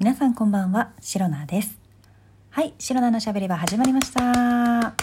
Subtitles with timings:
[0.00, 1.78] 皆さんこんばんは、シロナです。
[2.48, 4.22] はい、シロナのしゃべり場始まりました。
[4.22, 4.94] 今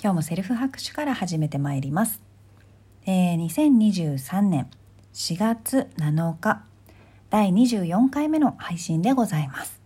[0.00, 2.22] 日もセルフ拍手から始めてまいります。
[3.04, 4.70] えー、2023年
[5.12, 6.62] 4月7日、
[7.28, 9.78] 第24回目の配信でございます。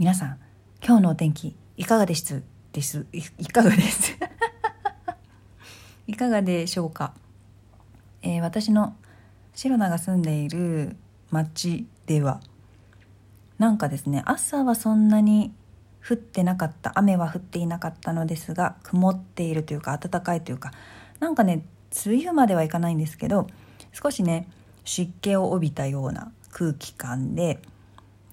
[0.00, 0.38] 皆さん、
[0.84, 2.42] 今日のお天気いかがです
[2.72, 4.18] ですいいかがです？
[6.08, 7.14] いかがでしょうか、
[8.22, 8.96] えー私の
[9.54, 10.96] シロナが住んでいる
[11.30, 12.40] 町では
[13.60, 15.52] なんかですね朝はそんなに
[16.02, 20.72] 降ってなかった雨は降っていなかったのですが曇っているというか暖かいというか
[21.18, 21.66] なんかね
[22.06, 23.48] 梅雨まではいかないんですけど
[23.92, 24.48] 少しね
[24.86, 27.60] 湿気を帯びたような空気感で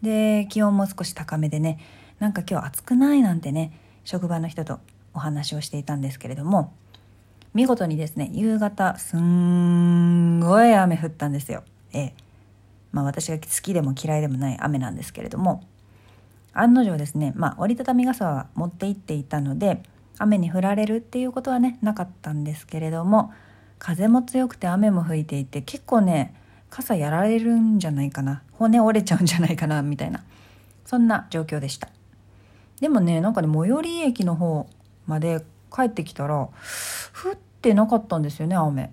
[0.02, 1.78] で気温も少し高めでね
[2.20, 4.80] なんか今日暑くないなんてね職場の人と
[5.14, 6.74] お話をしていたんですけれども
[7.54, 11.64] 見事にですね夕方すんごい雨降ったんですよ。
[11.92, 12.27] ええ
[12.98, 15.64] まあ私が好きでも嫌いでもない雨なんですけれども
[16.54, 19.84] 案の定ですね、まあ、折りたたみ傘は持って行っていたので
[20.18, 23.32] 雨に降られるっていうことはねなかったんですけれども
[23.78, 26.34] 風も強くて雨も吹いていて結構ね
[26.72, 30.24] 傘やられるんじゃないかな骨折れちゃうんじゃないかなみたいな
[30.84, 31.90] そんな状況でした。
[32.80, 34.68] でもねなんかね最寄り駅の方
[35.06, 36.50] まで帰ってきたら降
[37.34, 38.92] ってなかったんですよね雨。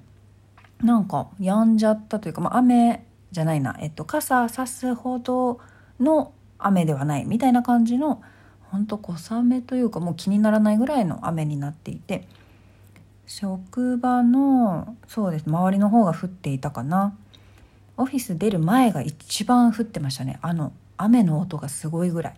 [0.83, 5.61] なんか止んじゃったというか、まあ、雨じゃないな、えっと、傘さすほど
[6.01, 8.23] の雨ではないみたいな感じの
[8.71, 12.27] ほんと小雨というかもう気にならないぐらいの雨になっていて
[13.27, 17.17] 職場のそうです周りの方が降っていたかな。
[17.97, 20.39] オフィス出る前が一番降ってましたね。
[20.43, 22.37] あの雨の音がすごいぐらい。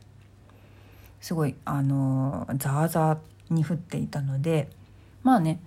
[1.20, 4.68] すごいあのザーザーに降っていたので
[5.22, 5.60] まあね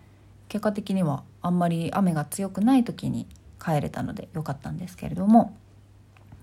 [0.47, 3.27] 結果的にはあんまり雨が強くない時に
[3.59, 5.55] 帰れたので良かったんですけれども。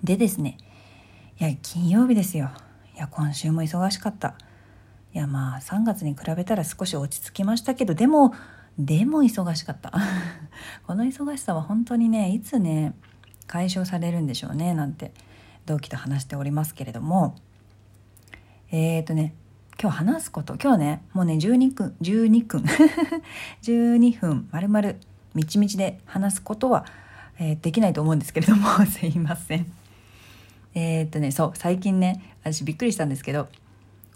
[0.05, 0.59] でですね
[1.41, 2.51] いや金曜日ですよ。
[2.95, 4.35] いや今週も忙しかった。
[5.15, 8.35] いやまあ3月に比べたら少し落ち着きましたけどでも
[8.79, 9.93] でも忙しかった。
[10.87, 12.95] この忙しさは本当にねいつね
[13.47, 15.13] 解消されるんでしょうねなんて
[15.65, 17.37] 同期と話しておりますけれども。
[18.71, 19.35] えーとね
[19.81, 22.65] 今日話すこと今日ねもうね12分12分。
[23.63, 25.01] 12分 まるまる
[25.35, 26.87] みちみちで話すことは、
[27.39, 29.67] えーできないと思うんですけれども すいません。
[30.75, 33.49] えーっとねそう最近ね私びっくりしたんですけど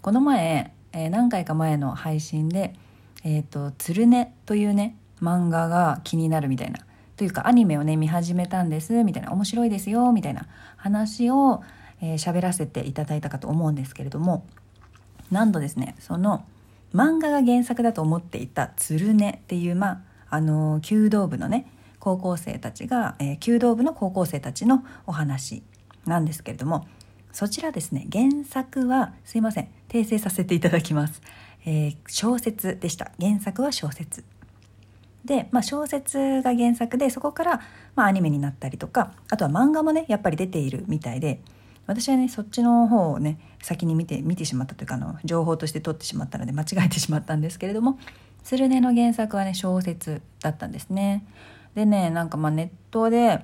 [0.01, 2.73] この前、えー何回か前の配信で
[3.23, 6.79] 「えーっとつるね」というね漫画が気になるみたいな。
[7.17, 9.31] というかアニメをね見始めたんですみたいな。
[9.31, 10.47] 面白いですよみたいな。
[10.75, 11.63] 話を
[12.01, 14.43] 喋、えーらせていただいたかと思うんですけれども
[15.29, 16.43] なんとですねその
[16.95, 20.01] 漫画が原作だと思っていた「つるね」っていうまあ
[20.31, 21.67] あの弓道部のね
[22.01, 25.63] 高校生たちが、えー弓道部の高校生たちのお話
[26.05, 26.85] なんですけれども
[27.31, 31.21] そちらですね原作はすいません訂正させていただきます、
[31.65, 33.11] えー小説でした。
[33.21, 34.25] 原作は小説。
[35.23, 37.61] で、まあ、小説が原作でそこから、
[37.95, 41.41] まあ、アニメになったりとかあとは漫画もねやっぱり出ているみたいで
[41.85, 47.99] 私はねそっちの方をね先に見て見てしまったというかあの情報として取ってしまったので間違えてしまったんですけれども
[48.43, 51.23] 「鶴音」の原作はね小説だったんですね。
[51.75, 53.43] でねなんかまあネットで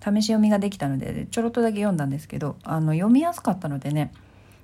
[0.00, 4.12] 試し読みができたのでちょろっとだけ読んだんですけどあの読みやすかったのでね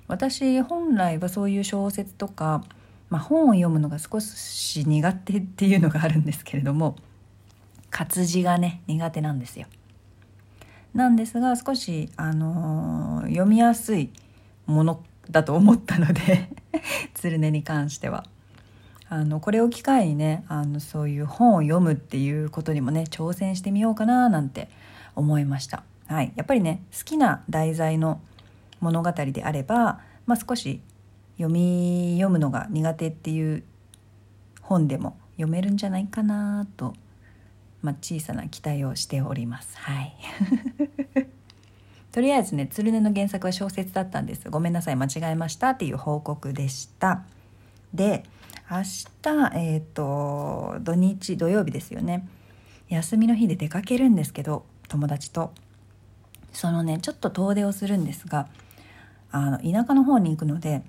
[0.07, 2.63] 私本来はそういう小説とか、
[3.09, 6.95] まあ、本を読むのが少し苦手っていうのがあるんですけれども
[7.89, 9.67] 活字がね苦手なんですよ。
[10.93, 14.11] なんですが少し、あのー読みやすい
[14.65, 16.49] ものだと思ったので
[17.15, 18.25] 鶴音に関しては。
[19.13, 24.69] あのこれを機会にねあのそういう本を読むっていうことにもね挑戦してみようかななんて
[25.15, 25.83] 思いました。
[26.07, 28.19] はい、やっぱりね好きな題材の
[28.79, 30.81] 物語であれば、まあ、少し
[31.37, 33.63] 読み読むのが苦手っていう
[34.61, 36.95] 本でも読めるんじゃないかなと、
[37.83, 39.77] まあ、小さな期待をしております。
[39.77, 40.15] はい。
[42.11, 44.49] とりあえずね鶴音の原作は小説だったんです。
[44.49, 44.95] ごめんなさい。
[44.95, 47.21] 間違えましたっていう報告でした。
[47.93, 48.23] で
[48.69, 48.77] 明
[49.21, 52.27] 日えっ、と土日土曜日ですよね。
[52.89, 55.51] 休みの日で出かけるんですけど友達と。
[56.53, 58.47] そのねちょっと遠出をするんですが
[59.31, 60.83] あの田舎の方に行くので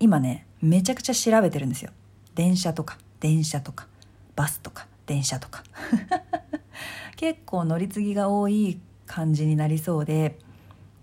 [0.00, 1.90] 今ねめちゃくちゃ調べてるんですよ。
[2.34, 3.86] 電車とか電車とか
[4.34, 5.62] バスとか電車とか。
[7.16, 10.38] 結構乗り継ぎが多い感じになりそうで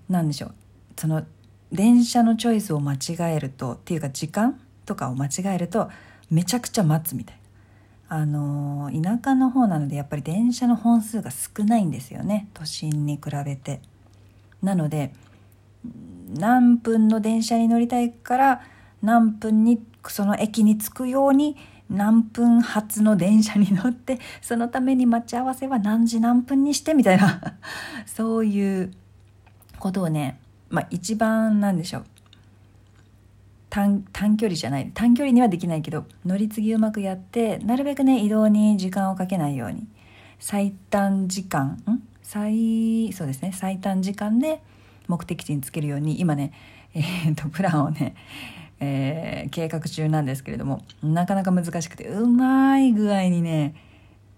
[0.10, 0.56] なんでしょう。
[0.98, 1.24] その
[1.72, 5.90] 電車のチョイスを間違えるとっていうか時間とかを間違えると
[6.30, 7.44] めちゃくちゃ待つみたいな。
[8.10, 12.48] あの田舎の方なのでやっぱり電車の本数が少ないんですよね。
[12.54, 13.82] 都心に比べて。
[14.62, 15.14] なので
[16.30, 18.62] 何分の電車に乗りたいから
[19.02, 21.58] 何分にその駅に着くように
[21.90, 27.42] 何分発の電車に乗ってそのために待ち合わせは何時何分にしてみたいな。
[28.06, 28.92] そういう
[29.80, 30.40] ことをね
[30.70, 32.06] まあ一番なんでしょう。
[33.74, 39.88] 短距離じゃない短距離にはできないけど乗り継ぎうまくやってなるべくね移動に時間をかけないように。
[40.40, 42.04] 最短時間ん？
[42.22, 44.62] 最そうですね最短時間で
[45.08, 46.52] 目的地につけるように今ね
[46.94, 48.16] えー、っとプランをね
[48.80, 53.76] えー、計画中なんですけれどもなかなか難しくてうまい具合にね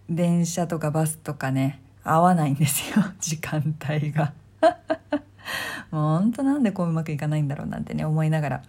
[0.07, 4.33] 電車とかバスとかね合わないんですよ 時間帯が。
[5.91, 8.63] もうほんとなんでこううまくいかないんだろうなんてね思いながら。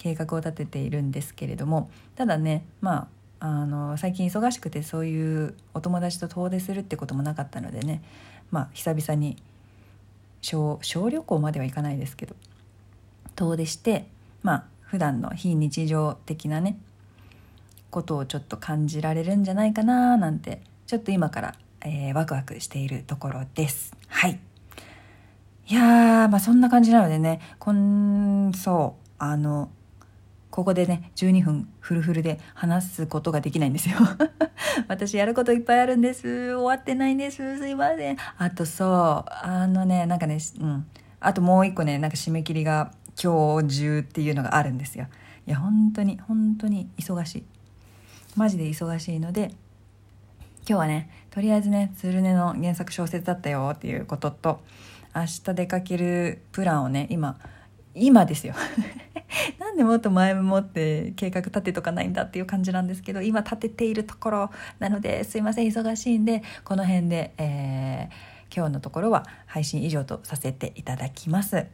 [0.00, 3.08] 計画を立てているんですけれどもただねま
[3.38, 8.02] ああの最近忙しくてそういうお友達と遠出するってこともなかったのでね
[8.50, 9.36] まあ久々に
[10.40, 12.34] 小小旅行まではいかないですけど
[13.36, 14.06] 遠出して
[14.42, 16.78] まあ普段の非日常的なね
[17.90, 23.94] ことをちょっと感じられるんじゃないかななんてちょっと今から、えー、ワクワクしているところです。
[24.08, 24.40] はい。
[25.68, 29.68] いやーまあそんな感じなのでねこんそうあの
[30.50, 33.96] ここでね12分フルフルで話すことができないんですよ。
[34.88, 36.54] 私やることいっぱいあるんです。
[36.54, 37.58] 終わってないんです。
[37.58, 38.16] すいません。
[38.38, 40.86] あとそうあのねなんかねうん。
[41.20, 42.92] あともう一個ねなんか締め切りが
[43.22, 45.06] 今日中っていうのがあるんですよ。
[45.46, 47.44] いや本当に本当に忙しい。
[48.36, 49.52] マジで忙しいので
[50.60, 54.60] 今日はねとりあえずね鶴音の原作小説だったよっていうことと
[55.14, 57.38] 明日出かけるプランをね今
[57.94, 58.54] 今ですよ。
[59.70, 64.50] なんでもっと前もって計画立てとかないんだっていう感じなんですけど今立てているところ
[64.80, 71.66] なのですいません忙しいんでこの辺で、えー、今日のところは配信以上とさせていただきます。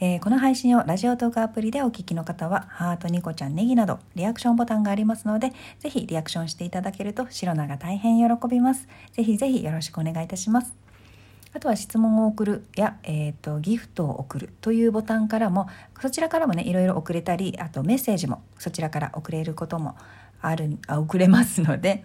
[0.00, 8.88] えー、この配信をラジオトークアプリでお聞きの方は、ハート、ニコちゃん、ネギなど、リアクションボタンがありますので、ぜひリアクションしていただけると、シロナが大変喜びます。
[9.12, 10.83] ぜひぜひよろしくお願いいたします。
[11.54, 15.68] あとは質問を送るや、えーと、ギフトを送るというボタンからも、
[16.02, 19.96] そちらからもね、いろいろ送れたり、あとメッセージもそちらから送れることも
[20.40, 22.04] ある、あ送れますので、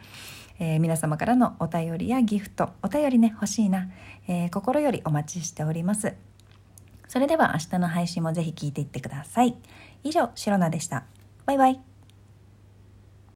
[0.59, 3.89] えー、皆様からのお便りやギフト、お便りね、欲しいな、
[4.27, 6.13] えー、心よりお待ちしております。
[7.07, 9.55] それでは明日の配信もぜひ聞いていってください。
[10.03, 11.05] 以上、シロナでした。
[11.47, 11.88] バイバイ。